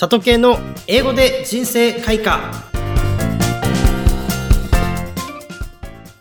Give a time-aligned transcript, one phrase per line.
[0.00, 2.52] 里系の英語で人生開花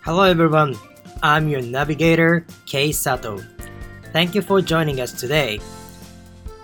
[0.01, 0.73] Hello everyone,
[1.21, 3.37] I'm your navigator, K Sato.
[4.13, 5.61] Thank you for joining us today.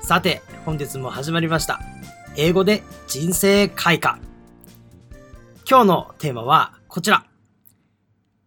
[0.01, 1.81] さて、本日も始まりました。
[2.35, 4.17] 英語で人生開花。
[5.69, 7.27] 今日のテーマはこちら。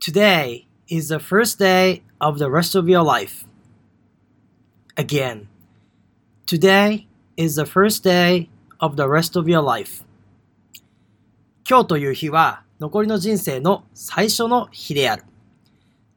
[0.01, 3.47] Today is the first day of the rest of your life.
[4.97, 5.47] Again.
[6.49, 7.07] Today
[7.37, 8.49] is the first day
[8.79, 10.05] of the rest of your life.
[11.69, 15.25] 今日という日は残りの人生の最初の日である。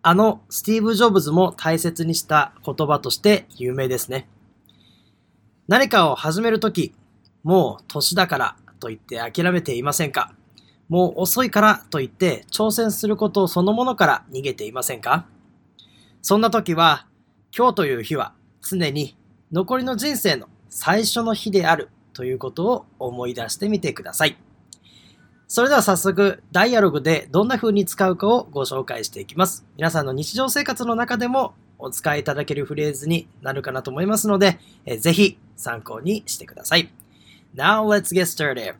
[0.01, 4.27] あのスティーブ・ジョブズも大切にした言葉として有名ですね。
[5.67, 6.93] 何かを始めるとき、
[7.43, 10.33] もう年だからと言って諦めていませんか？
[10.87, 15.27] もう遅いからと言って挑戦することそのものから逃げていませんか？
[16.21, 17.05] そんな時は
[17.55, 19.15] 今日という日は常に
[19.51, 24.35] 残りの人生の最初の日であるということを思い出してみてください。
[25.47, 29.65] それでは早速、ダイアログでどんな風に使うかをご紹介していきます。
[29.77, 36.91] 皆さんの日常生活の中でもお使いいただけるフレーズになるかなと思いますので、えぜひ参考にしてください。
[37.55, 38.75] Now let's get started.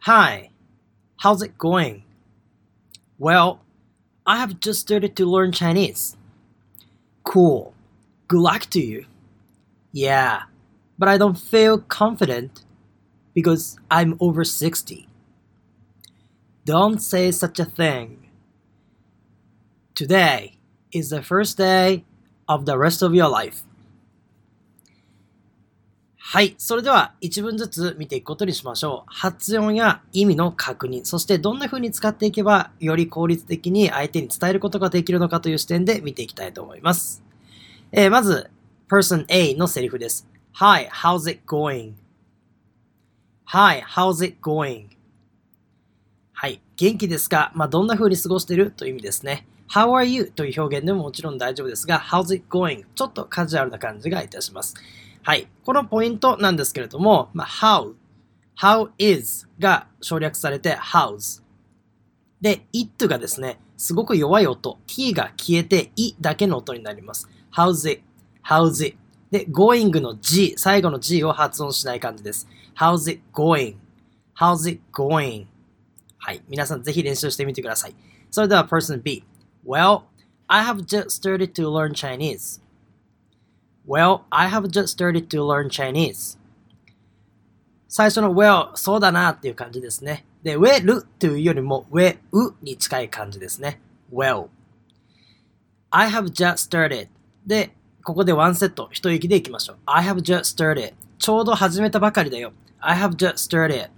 [0.00, 0.50] Hi,
[1.22, 2.02] how's it going?
[3.16, 3.58] Well,
[4.26, 6.16] I have just started to learn Chinese.
[7.22, 7.74] Cool.
[8.26, 9.06] Good luck to you.
[9.92, 10.42] Yeah,
[10.98, 12.64] but I don't feel confident
[13.34, 15.08] because I'm over 60.
[16.64, 18.28] Don't say such a thing.
[19.94, 20.58] Today
[20.92, 22.04] is the first day
[22.48, 23.64] of the rest of your life.
[26.30, 26.54] はい。
[26.58, 29.10] それでは一文ずつ見ていくことにしましょう。
[29.10, 37.22] 発音や意味の確認、そしてどんな風に使っていけばより効率的に相手に伝えることができるのかという視点で見ていきたいと思います。
[37.92, 38.50] えー、まず、
[38.90, 40.28] person A のセリフです。
[40.60, 41.84] Hi, how's it going?Hi,
[43.80, 44.88] how's it going?
[46.32, 46.60] はい。
[46.74, 47.52] 元気ですか？
[47.54, 48.72] まあ、どんな風に過ごしている？
[48.72, 49.46] という意味ですね。
[49.72, 50.24] How are you?
[50.24, 52.86] という表現でももちろん大丈夫ですが、How's it going?
[52.96, 54.74] ちょっとカジュアルな感じがいたします。
[55.22, 55.46] はい。
[55.64, 57.94] このポイントなんですけれども、まあ、how,
[58.60, 61.40] how is が省略されて hows。
[62.40, 67.28] で、it がですね、すごく弱い音、t が消えて i だけの音になります。
[67.52, 68.02] how's it,
[68.44, 68.96] how's it?
[69.30, 72.48] で、going の g、最後の g を発音しない感じです。
[72.78, 73.76] how's it going,
[74.36, 75.46] how's it going.
[76.18, 76.42] はい。
[76.48, 77.94] 皆さんぜひ練習してみてください。
[78.30, 79.24] それでは person B.
[79.66, 80.02] Well,
[80.46, 82.60] I have just started to learn Chinese.
[83.86, 86.38] Well, I have just started to learn Chinese.
[87.88, 90.24] 最初の well, そうだなっていう感じですね。
[90.42, 92.18] で、well というよりも well
[92.62, 93.80] に近い感じですね。
[94.12, 94.48] well.
[95.90, 97.08] I have just started.
[97.46, 97.74] で、
[98.08, 99.76] ここでワンセット、一息でいきましょう。
[99.84, 100.94] I have just started.
[101.18, 102.54] ちょうど始めたばかりだよ。
[102.80, 103.90] I have just started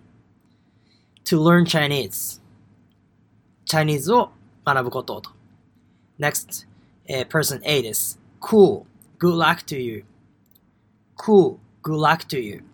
[1.27, 2.43] to learn Chinese.
[3.67, 4.31] Chinese を
[4.67, 5.31] 学ぶことと。
[6.19, 6.67] Next,
[7.09, 8.19] uh, person A です。
[8.41, 8.83] Cool.
[9.21, 10.05] Good luck to you.
[11.17, 11.59] Cool.
[11.85, 12.65] Good luck to you.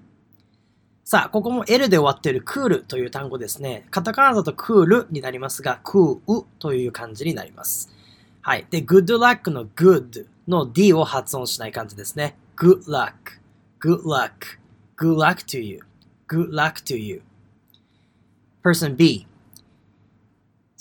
[1.04, 3.84] さあ、ここも L で終わっている cool という単語ですね。
[3.90, 7.94] カタカナだと cool になりますが、cool という感じになります。
[8.45, 8.65] はい。
[8.69, 12.35] で、good luck の good の D を発音しない感じですね。
[12.55, 13.13] good luck,
[13.79, 14.59] good luck,
[14.97, 15.81] good luck to you,
[16.27, 17.21] good luck to you.
[18.63, 19.27] Person B.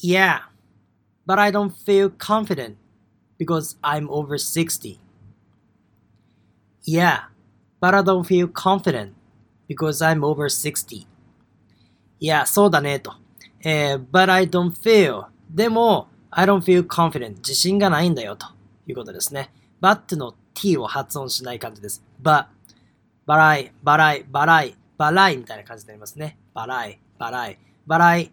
[0.03, 0.41] Yeah,
[1.27, 2.77] but I don't feel confident
[3.39, 4.99] because I'm over 60.
[6.83, 7.25] Yeah,
[7.81, 9.15] but I don't feel confident
[9.69, 11.07] because I'm over 60.
[12.19, 13.15] いや、そうだね、と。
[13.63, 15.27] えー、but I don't feel.
[15.51, 17.38] でも、 I don't feel confident.
[17.38, 18.46] 自信がないんだよ、と
[18.88, 19.52] いうことですね。
[19.82, 22.04] but の t を発音しない感じです。
[22.22, 22.48] but,
[23.26, 26.38] but I, but I, but I, but I みたいな感じになりますね。
[26.54, 27.58] but I, but I,
[27.88, 28.32] but I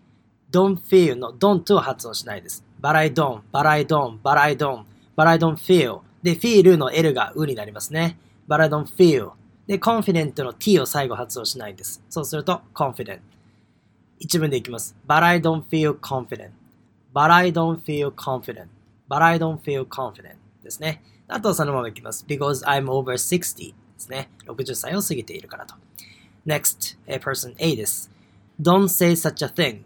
[0.50, 2.64] don't feel の don't を発音しないです。
[2.80, 4.82] but I don't, but I don't, but I don't,
[5.16, 8.18] but I don't feel で、feel の L がうになりますね。
[8.48, 9.30] but I don't feel
[9.68, 12.02] で、confident の t を最後発音しないです。
[12.10, 13.20] そうすると confident
[14.18, 14.96] 一文でいきます。
[15.06, 16.50] but I don't feel confident
[17.14, 18.68] but I don't feel confident
[19.08, 21.02] but I don't feel confident ですね。
[21.28, 22.24] あとそのままいきます。
[22.26, 24.30] because I'm over 60ですね。
[24.46, 25.74] 60歳を過ぎているからと。
[26.46, 28.10] next, a person A です。
[28.60, 29.82] don't say such a thing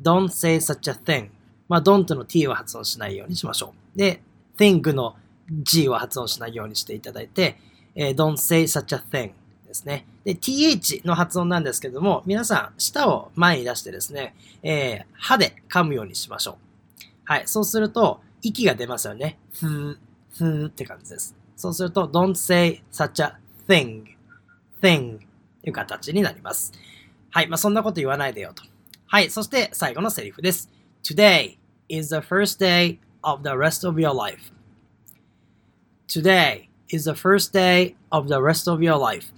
[0.00, 1.30] don't say such a thing
[1.68, 3.98] まあ、don't の t を発音しないようにしましょう。
[3.98, 4.20] で、
[4.58, 5.14] think の
[5.48, 7.56] g を発音しないようにしていただいて、
[7.94, 9.32] えー、don't say such a thing
[9.70, 10.04] ですね。
[10.24, 14.34] で、th の発音なんですけども、皆さん、舌を前に出してですね、
[14.64, 16.58] えー、歯で噛むようにしましょ
[16.98, 17.04] う。
[17.24, 17.42] はい。
[17.46, 19.38] そうすると、息が出ますよね。
[19.52, 19.96] ふー、
[20.36, 21.36] ふーって感じです。
[21.56, 23.36] そうすると、don't say such a
[23.68, 24.04] thing,
[24.82, 25.18] thing
[25.62, 26.72] という形になります。
[27.30, 27.46] はい。
[27.46, 28.64] まあ、そんなこと言わないでよと。
[29.06, 29.30] はい。
[29.30, 30.68] そして最後のセリフです。
[31.04, 31.58] Today
[31.88, 34.52] is the first day of the rest of your life.
[36.08, 39.32] Today is the first day of the rest of your life.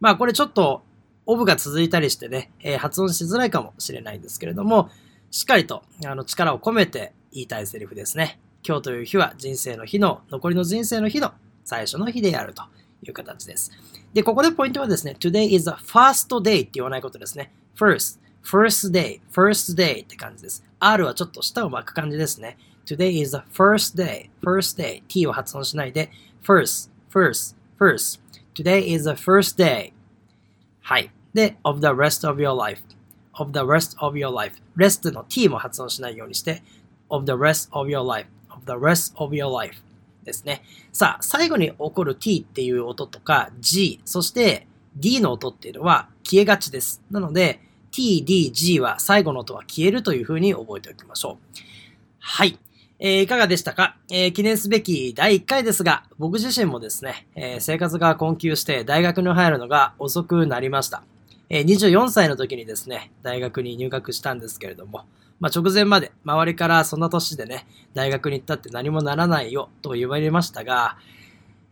[0.00, 0.82] まあこれちょっと
[1.26, 4.90] オブが続いたりしてね、えー、発音しづらいかもしれないんですけれども、
[5.30, 8.38] しっかりとあの力を込めて言いたいセリフですね。
[8.66, 11.32] 今日という日は人生の日の、残りの人生の日の
[11.64, 12.62] 最初の日であると
[13.02, 13.70] いう形です。
[14.12, 17.52] で、ここでポイントはですね、today is the first day って言わないことですね。
[17.76, 20.64] first, first day, first day って感じです。
[20.80, 22.56] R はちょっと舌を巻く感じですね。
[22.86, 26.10] today is the first day, first day, t を発音しないで、
[26.42, 28.25] first, first, first.
[28.56, 29.92] Today is the first day.
[30.80, 31.10] はい。
[31.34, 32.80] で、of the rest of your life.
[33.34, 34.54] of the rest of your life.
[34.76, 36.62] rest の t も発音しないようにして、
[37.10, 38.26] of the rest of your life.
[38.50, 39.76] of the rest of your life.
[40.24, 40.62] ですね。
[40.92, 44.66] さあ、最後に起こる t っていう音とか g、そして
[44.96, 47.02] d の音っていうのは消えがちです。
[47.10, 47.60] なので、
[47.90, 51.58] t, d, g は最後の音は消えるというふうに覚えておきましょう。
[52.18, 52.58] はい。
[52.98, 61.02] えー、いかがでしたか、えー、記念すべき第1回ですが、僕自身もですね、えー、生活が困窮して大学に入るのが遅くなりました。
[61.48, 65.04] え24歳の時にですね、大学に入学したんですけれども、
[65.38, 70.96] まあ、直前まで周りからそんな年でね、大学に行ったって何もならないよと言われましたが、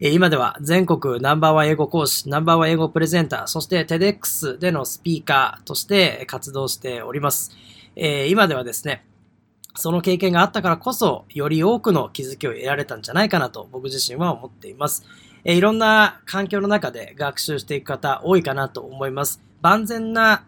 [0.00, 7.52] え今では全国ナンバーワン英語講師、ナンバーワン英語プレゼンター、そして TEDx でのスピーカーとして活動しております。
[7.96, 9.04] え今ではですね、
[9.76, 15.04] その経験があったからこそ、より多くの気づきを得られたんじゃないかなと僕自身は思っています。
[15.44, 19.42] えいろんな環境の中で学習していく方多いかなと思います。
[19.60, 20.44] 万全な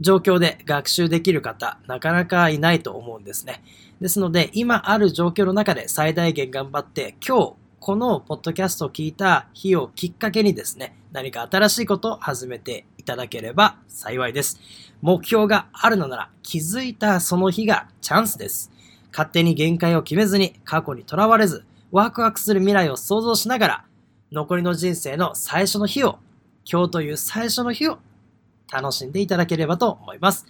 [0.00, 3.62] 状況で学習できる方、なかなかいないと思うんですね。
[4.00, 14.60] ですので、今ある状況の中で最大限頑張って、今日、このポッドキャストを聞いた日をきっかけにですね、何か新しいことを始めてただければ幸いです。
[15.02, 18.70] 目標があるのなら気づいたその日がチャンスです。
[19.10, 23.84] 勝手に限界を決めずに過去にとらわれず、ワクワクする未来を想像しながら、
[24.30, 26.20] 残りの人生の最初の日を、
[26.70, 27.98] 今日という最初の日を
[28.72, 30.46] 楽しんでいただければと思います。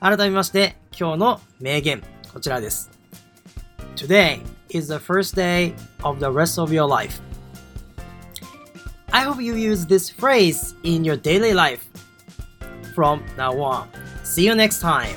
[0.00, 2.02] 改めまして、今日の名言、
[2.32, 2.90] こちらです。
[3.94, 4.40] Today
[4.70, 7.33] is the first day of the rest of your life.
[9.14, 11.88] I hope you use this phrase in your daily life
[12.96, 13.88] from now on.
[14.24, 15.16] See you next time.